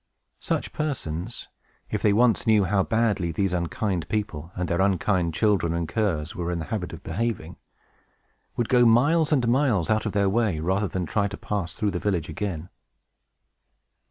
Such 0.39 0.73
persons 0.73 1.47
(if 1.91 2.01
they 2.01 2.11
once 2.11 2.47
knew 2.47 2.63
how 2.63 2.81
badly 2.81 3.31
these 3.31 3.53
unkind 3.53 4.09
people, 4.09 4.51
and 4.55 4.67
their 4.67 4.81
unkind 4.81 5.35
children 5.35 5.75
and 5.75 5.87
curs, 5.87 6.35
were 6.35 6.51
in 6.51 6.57
the 6.57 6.65
habit 6.73 6.91
of 6.91 7.03
behaving) 7.03 7.57
would 8.57 8.67
go 8.67 8.83
miles 8.87 9.31
and 9.31 9.47
miles 9.47 9.91
out 9.91 10.07
of 10.07 10.13
their 10.13 10.27
way, 10.27 10.59
rather 10.59 10.87
than 10.87 11.05
try 11.05 11.27
to 11.27 11.37
pass 11.37 11.75
through 11.75 11.91
the 11.91 11.99
village 11.99 12.29
again. 12.29 12.69